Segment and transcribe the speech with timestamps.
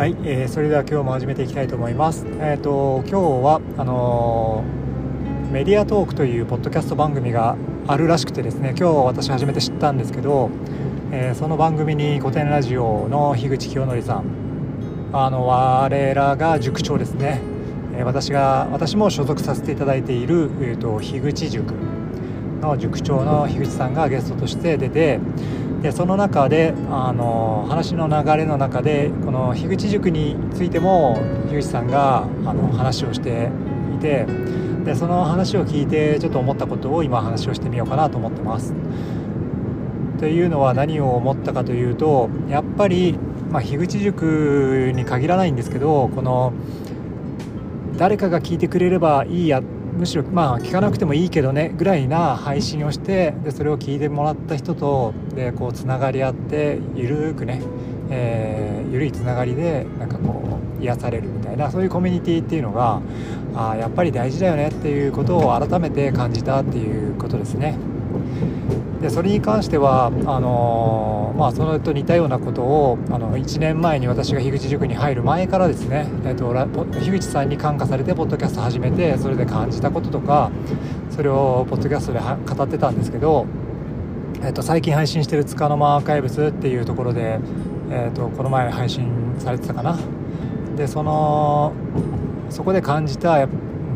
[0.00, 2.24] はい、えー、それでは今日も始めていきたいと思います。
[2.26, 10.48] えっ、ー、と今日はあのー、メディアトークというポッドキャスト番組があるらしくてですね、今日私初めて知ったんですけど、
[11.12, 14.24] えー、その番組に古典ラジオの樋口清則さん、
[15.12, 17.42] あの我らが塾長ですね。
[17.94, 21.74] え私が私も所属させていただいているえっ、と樋口塾
[22.62, 25.20] の塾長の樋口さんがゲストとして出て。
[25.82, 31.18] でその中であの話の流れの中でこの樋口塾についても
[31.48, 33.50] 樋口さんがあの話をして
[33.96, 34.26] いて
[34.84, 38.74] でその話を聞いてちょっと思ったことを今話をしてみようかなと思ってます。
[40.18, 43.18] というのは何を思ったかというとやっぱり、
[43.50, 46.52] まあ、樋口塾に限らないんですけどこの
[47.96, 49.62] 誰かが聞いてくれればいいや
[50.00, 57.60] むしろまあ聞かなくてもいいけどねぐらいな配信をしてでそれを聞いてもらった人とでこうつながり合ってゆるくね、
[58.08, 63.02] えー、ゆるいつながりでなんかこう癒されるみたいなそういうコミュニティっていうのが
[63.54, 67.76] あやっぱり大事だよねっていうことを改めて感じたっていうことですね。
[69.00, 80.50] でそれに関してはあのー、まあ、それと似たようなことをあの1年前に私が樋口塾に入る前からですね、えっと、樋口さんに感化されてポッドキャスト始めてそれで感じたこととか
[81.10, 83.46] それをポッドキャストで語ってたんですけど、
[84.42, 87.40] えっと、最近配信してる「つかの間アーカイブス」っていうところで、
[87.90, 89.98] えっと、この前配信されてたかな。
[90.76, 91.72] でその
[92.50, 93.48] そこで感じた、えっ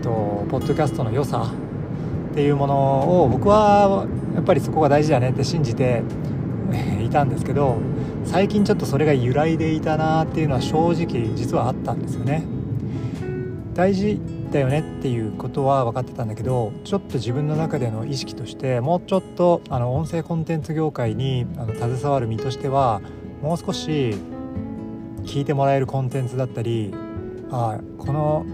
[0.00, 1.52] と、ポッドキャストの良さ
[2.30, 4.06] っていうものを僕は
[4.38, 6.04] やっぱりそこが大事だねって信じて
[7.04, 7.78] いたんですけど
[8.24, 12.44] 最近ちょっとそれが揺らいでいたなっていうのは正直実はあったんですよね。
[13.74, 14.20] 大事
[14.52, 23.00] だよねっていうことは分かってたんだけどちょっと自分の中での意識としてもうちょっとあの音声コンテンツ業界にあの携わる身としては
[23.42, 24.14] もう少し
[25.24, 26.94] 聞いてもらえるコンテンツだったり
[27.50, 28.46] あこの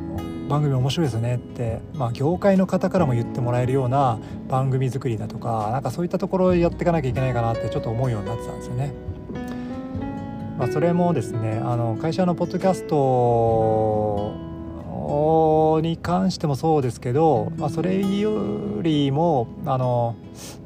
[0.49, 4.19] 番組面白いですねって、まあ、業界の方からも言ってもらえるような
[4.49, 8.93] 番組作りだとかなんかそういったところをやっていかなきゃいけないかなってちょっと思うようになってたんですよね。
[10.59, 14.55] まあ、それもですねあの会社のポッドキャスト
[15.82, 20.15] に関してもそうですけど、まあ、それよりもあの、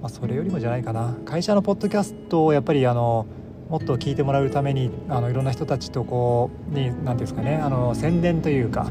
[0.02, 3.26] まあ、それよりもじゃないかな会社のポッドキャストをやっぱりあの
[3.70, 8.90] もっと聞いてもらうためにあのいろんな人たちとこうに何ていうんですかねあの宣伝というか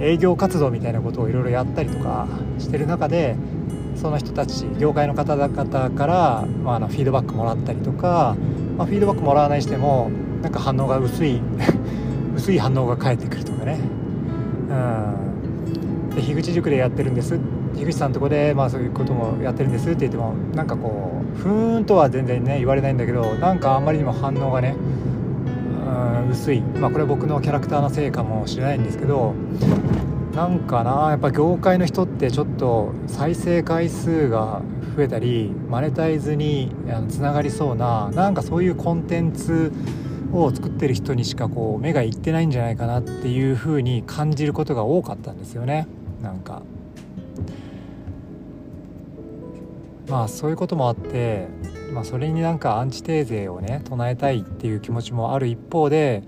[0.00, 2.28] 営業活動みたいなことをいろいろやったりとか
[2.58, 3.36] してる中で
[3.96, 8.36] その人たち業界の方々から、まあ、あのフィードバックもらったりとか、
[8.76, 10.10] まあ、フィードバックもらわないしても
[10.42, 11.40] なんか反応が薄い
[12.36, 13.80] 薄い反応が返ってくるとかね、
[14.70, 17.38] うん、で樋口塾でやってるんです。
[17.74, 24.74] 樋口さんのとこで、まあ、そういうこともやってるんですって言ってもなんかこうふーんとは全然ね言われないんだけどなんかあんまりにも反応がね
[26.22, 29.34] 薄い、まあ、これは僕のキャラクターのせいかもしれないんですけど
[30.34, 34.62] なんかなやっぱ業界の人ってちょっと再生回数が
[34.96, 36.72] 増えたりマネタイズに
[37.08, 39.72] つながりそうななんかそういうコンテンツ
[40.32, 45.86] を作ってる人にしかこう目がいってないんじゃないかなっていう風に感じることが多かったんですよね。
[46.22, 46.62] なんか。
[50.08, 51.48] まあそういうこともあって
[51.92, 56.22] まあ、それになんかアンチテーゼをね唱えたいっていう気持ちもある一方で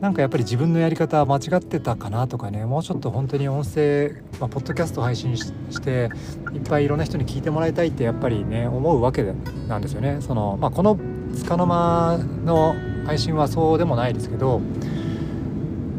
[0.00, 6.10] なんかやっぱり自分のやり方間違ってたかなとかねもうちょっと本当に音声、まあ、ポッドキャスト配信して
[6.52, 9.22] いっぱいいろんな人に聞いてもらいたいってやっぱりね思うわけ
[9.68, 10.18] なんですよね。
[10.20, 10.98] そのまあ、この
[11.34, 12.74] つかの間の
[13.06, 14.60] 配信はそうでもないですけど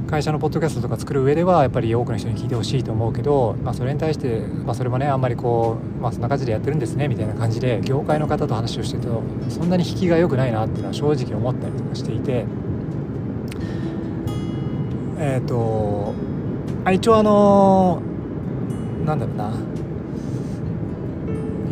[0.07, 12.45] 会社のポッドキャストとか作る上ではやっぱり多くの人に聞いてほしいと思うけど、まあ、それに対して、まあ、それもねあんまりこう、まあ、そんな感じでやってるんですねみたいな感じで業界の方と話をしてるとそんなに引きが良くないなっていうのは正直思ったりとかしていて
[15.17, 16.13] えっ、ー、と
[16.85, 18.01] あ一応あの
[19.05, 19.51] なんだろうな。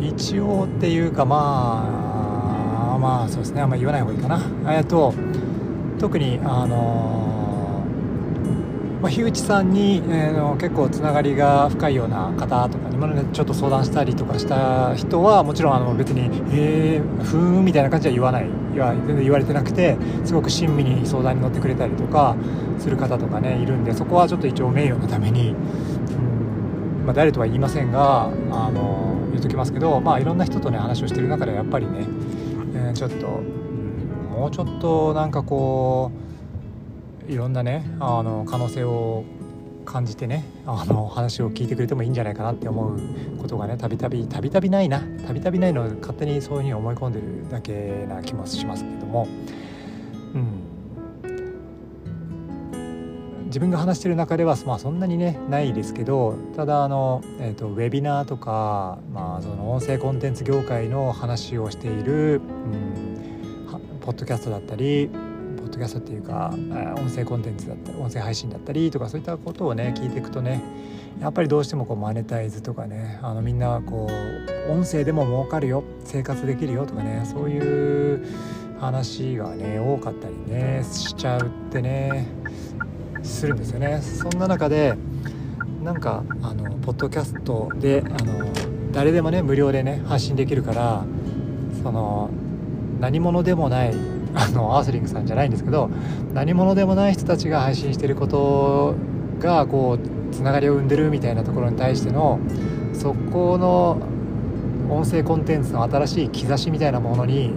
[0.00, 3.62] 一応っていうかまあまあそうですね。
[3.62, 4.76] あんまり言わない方がいいかな。
[4.76, 5.14] えっと
[5.98, 7.23] 特にあの
[9.04, 16.22] まあ、樋口さんに、えー、結構つながりが深いような方とかにも、ね、ちょっと相談したりとかした人はもちろんあの別に
[16.56, 18.46] 「へえふーん」みたいな感じは言わない。
[18.74, 22.34] 全然言われてなくてすごく親身に相談に乗ってくれたりとか
[22.78, 25.52] する方とかねいるんでそこはちょっと一応名誉のために、う
[27.02, 27.04] ん。
[27.04, 32.06] まあ、誰とは言いませんがあの言っときますけど、まあ、いろんな人とね話をしてる中でやっぱりね、
[32.74, 36.33] えー、ちょっと、うん、もうちょっとなんかこう
[37.28, 39.24] いろんなねあの可能性を
[39.84, 42.98] 感じてねあの話を聞いてくれてもいいんじゃないかなって思う
[43.38, 49.28] ことがねたびたびたびたびないなたびたびないの勝手にそういうふうに思い込んでるだけな気もしますけども。
[50.34, 50.64] うん。
[53.46, 65.08] 自分が話してる中では、まあ、そんなにねないですけどただあの、えーと、ウェビナーとか、まあ、その音声コンテンツ業界の話をしている、うん、ポッドキャストだったり
[65.74, 66.50] ドキャストっていうか
[66.96, 70.62] 音声コンテンツだったり音声配信だったりとかそういったことをね聞いていくとね
[71.20, 74.08] やっぱりどうしてもこうマネタイズとかねあのみんなこ
[74.68, 78.26] う音声でも儲かるよ生活できるよとかねそういう
[78.80, 82.26] 話がね多かったりねしちゃうってね
[83.22, 84.00] するんですよね。
[84.02, 84.94] そんな中で
[85.82, 88.50] なんかあのポッドキャストであの
[88.92, 91.04] 誰でもね無料でね発信できるから
[91.82, 92.30] その
[93.00, 95.88] 何者でもないあのアースリングさんじゃないんですけど
[96.32, 98.94] 何者でもない人たちが配信してること
[99.38, 102.40] がこうつながりを生んでるみたいなところに対しての
[102.92, 103.98] そこの
[104.90, 107.52] 音声コンテンツの新しい兆しみたいなものに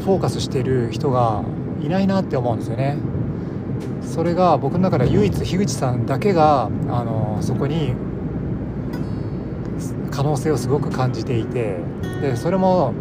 [0.00, 1.42] フォーカスしてる人が
[1.82, 2.96] いないなって思うんですよね。
[4.02, 7.94] それが僕の中で唯一樋口さんだけがあのそこに
[10.10, 11.78] 可能性をすごく感じていて
[12.20, 12.92] でそれも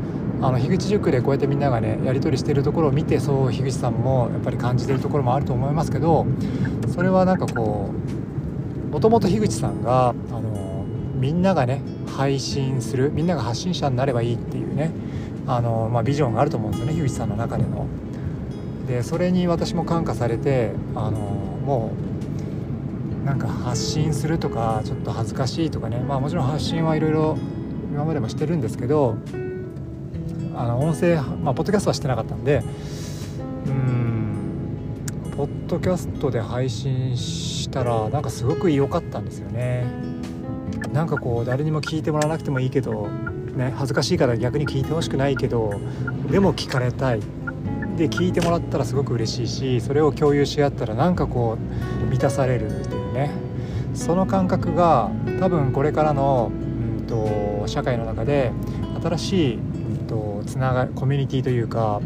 [0.41, 6.25] あの樋口塾でこうやってみんながねやり取りしてるところを見てそう樋口さんもやっぱり感じてるところもあると思いますけど
[6.93, 7.91] それはなんかこ
[8.87, 10.85] うもともと樋口さんがあの
[11.15, 14.91] みんながね配信するみんなが発信者になればいいっていうね
[15.45, 17.85] あの、まあ、ビジョンがあると思うんですよね樋口さんの中での。
[18.87, 21.91] でそれに私も感化されてあのも
[23.23, 27.37] うなんか発信するとかちょっと恥ずかしいとかねまあもちろん発信はいろいろ
[27.91, 29.15] 今までもしてるんですけど
[30.55, 32.63] あの音声まあポッドキャストはしてなかったんで
[33.67, 39.85] うんポッドキャストで配信したらなんかすごく良かったんですよね。
[40.93, 43.07] なんかこう誰にも聞いてもらわなくてもいいけど
[43.55, 45.79] ね恥ずかしいから逆に聞いてほしくないけど
[46.29, 47.21] でも聞かれたい。
[47.97, 51.57] で聞いてもらったらすごく嬉しいしそれを共有し合ったらなんかこ
[52.01, 53.51] う満たされるっていうね。
[53.93, 56.51] その感覚が多分これからの、
[56.99, 58.51] うんと、社会の中で
[59.03, 62.01] 新しい、うんと、つながコミュニティというか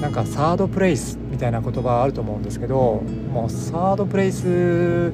[0.00, 3.02] なんかサードプレイスみたいな言葉あると思うんですけど
[3.32, 5.12] もうサードプレイス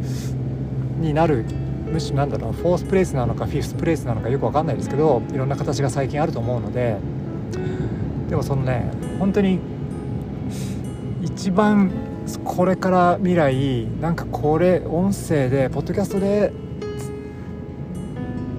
[1.00, 1.44] になる
[1.92, 6.96] むしろなんだろうフォースプレイスなのかフィフスプレイスなのかよく分かんないですけどいろんな形が最近あると思うので
[8.30, 9.60] でもそのね本当に
[11.22, 11.92] 一番
[12.44, 16.52] これから未来なんかこれ音声でポッドキャストで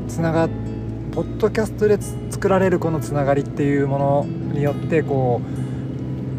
[0.08, 0.65] つながって
[1.16, 1.98] ポッドキャストで
[2.30, 5.40] 作られるこのつながりっていうものによってこ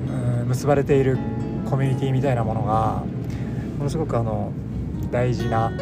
[0.06, 1.16] う、う、結ばれている
[1.70, 3.02] コミュニティみたいなものが
[3.78, 4.52] ものすごくあの
[5.10, 5.72] 大事な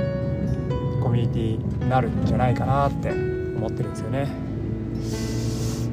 [1.03, 4.29] コミュニティになるんじゃないかなって思ってるんですよね。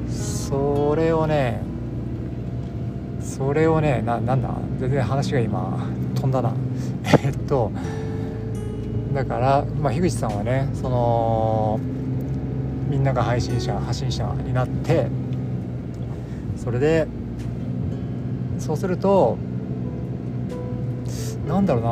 [0.08, 1.60] それをね
[3.20, 4.54] それをねななんだ？
[4.78, 5.84] 全然話が今
[6.14, 6.54] 飛んだな
[7.24, 7.72] えっと
[9.12, 11.80] だから、まあ、樋口さんはねその
[12.88, 15.06] みんなが配信者発信者になって
[16.56, 17.06] それで
[18.58, 19.36] そうすると
[21.46, 21.90] なんだろうな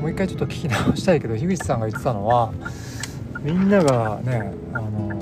[0.00, 2.52] もう一回ちょっと聞き直したいけど樋口さんが言ってたのは
[3.42, 5.20] みんながねあの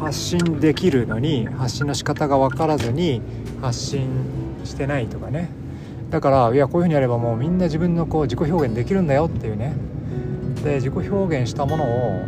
[0.00, 3.20] 発信できるのに発信の仕方が分からずに
[3.60, 4.08] 発信
[4.64, 5.50] してないとかね。
[6.10, 9.74] だからいやこういうふうにやればもうみんな自分のこう自己表現できるんだよっていうね。
[10.64, 12.22] で自己表現したものを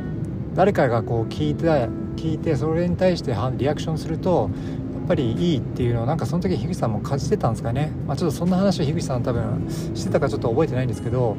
[0.54, 4.50] 誰かがこう聞いて聞いてそれに対してリアクションすると
[4.94, 11.36] やっぱりいいっていうのをなんかその時樋口さんも感じてたんですかね、まあ、ちょっとそんな話を樋口さん多分してたかちょっと覚えてないんですけど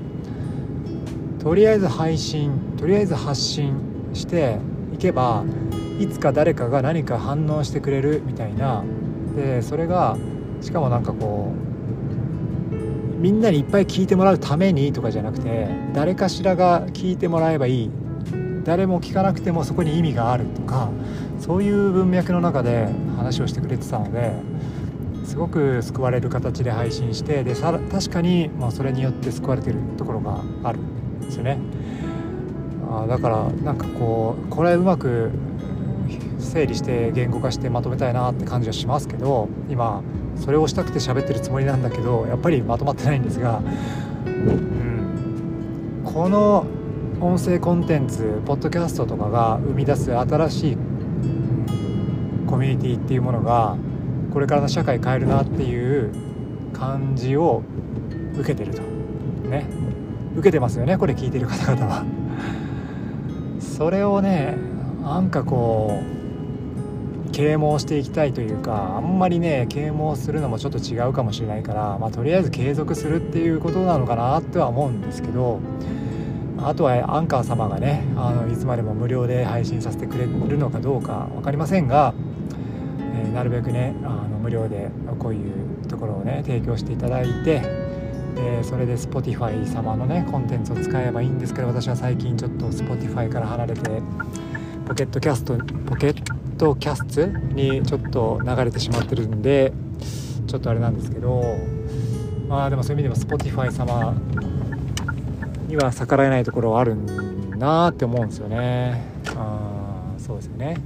[1.40, 3.76] とりあえず配信とりあえず発信
[4.14, 4.58] して
[4.94, 5.44] いけば
[6.00, 8.84] いつか誰かが何か反応してくれるみたいな。
[9.36, 10.18] でそれが
[10.62, 17.92] しかもなんかこうみんなにいっぱい聞いてもらうためにとかじゃなくて誰かしらが聞いてもらえばいい。
[18.64, 20.90] 誰も聞かなくてもそこに意味があるとか
[21.40, 22.88] そういう文脈の中で
[23.18, 24.34] 話をしてくれてたので
[25.26, 31.58] すごく救われる形で配信してでさ確かに、まあ、それによって救われてるところがあるんですよね。
[32.90, 35.32] あだからなんかこうこれうまく
[36.40, 40.02] 整理して言語化してまとめたいなって感じはしますけど今
[40.36, 43.62] それをしたくて喋ってるつもりなんだけどやっぱりまとまってないんですが、
[44.26, 46.66] うん、この
[47.22, 50.78] 音声コンテンツポッドキャストとかが生み出す新しい
[52.48, 53.78] コミュニティっていうものが
[54.34, 56.12] これからの社会変えるなっていう
[56.74, 57.62] 感じを
[58.34, 58.82] 受けてると。
[59.48, 59.68] ね。
[60.34, 62.06] 受けてますよねこれ聞いてる方々は。
[63.60, 64.58] それをね
[65.04, 66.02] なんかこ
[67.28, 75.60] う啓蒙していきたいというかあんまりね啓蒙するのもちょっと違うかもしれないから、まあ、とりあえず継続するっていうことなのかなっては思うんですけど
[76.64, 82.14] あとはアンカー様がねあのいつまでも無料で配信させてくれるのかどうか分かりませんが、
[83.16, 84.90] えー、なるべくねあの無料で
[85.20, 87.62] こういうところをね提供していただいて
[88.36, 94.02] でそれで Spotify 様のねコンテンツを使えばいいんですけど私は最近ちょっと Spotify から離れて
[94.88, 96.24] ポケットキャストポケッ
[96.58, 99.74] トキャストにちょっと流れてしまってるんで
[100.48, 101.42] ちょっとあれなんですけど
[102.48, 104.14] まあでもそういう意味でも Spotify 様
[105.72, 109.02] には逆らえないところはあるんなって思うんですよね。
[109.36, 110.78] あそうですよね。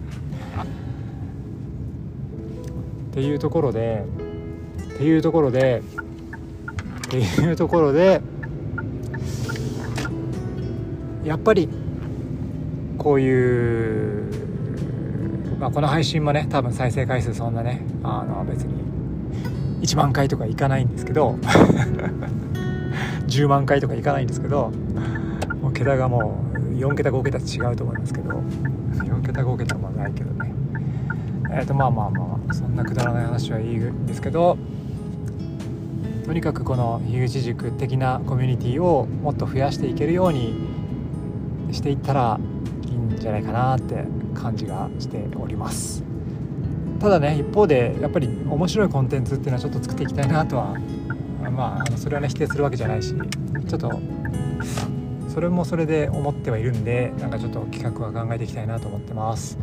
[3.12, 4.04] っていうところで
[4.94, 5.82] っていうところで
[7.08, 8.22] っていうところで
[11.24, 11.70] やっぱり
[12.98, 14.26] こういう
[15.60, 18.84] まあ、この配信もね多分再生回数そんなねあの別に
[19.82, 21.40] 1万回とかいかないんですけど
[23.28, 24.72] 10万回とかいかないんですけど
[25.62, 30.54] もう桁がもう4桁5桁違うと思いますけど4桁5桁もないけどね。
[31.52, 34.58] えっ、ー、とまあまあまあそんなくだらない話はいいんですけど
[36.26, 40.54] とにかくこの樋口塾的なコミュニティをもっと増やしていけるように
[41.72, 42.40] していったら
[42.88, 46.04] いいんじゃないかなって感じがしております。
[47.00, 50.76] ただね一方でやっぱり面白いコンテンツっていうのはちょっと作っていきたいなとは
[51.50, 53.14] まあそれはね否定するわけじゃないし
[53.68, 53.92] ちょっと
[55.30, 59.58] それもそれで思ってはいるんでなんかちょっと企画は考えていきたいなと思ってます。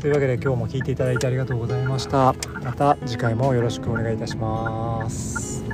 [0.00, 2.34] というわけで今日も聴いていただいてありがとうございました。
[2.64, 5.64] また次回もよろしくお願いいたします。